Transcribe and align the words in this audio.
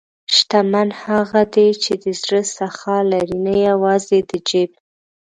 شتمن 0.35 0.89
هغه 1.03 1.41
دی 1.55 1.69
چې 1.83 1.93
د 2.03 2.05
زړه 2.21 2.41
سخا 2.57 2.97
لري، 3.11 3.37
نه 3.45 3.53
یوازې 3.69 4.19
د 4.29 4.31
جیب. 4.49 4.71